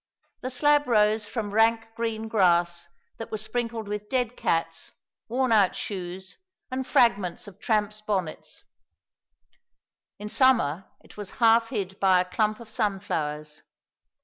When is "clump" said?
12.25-12.59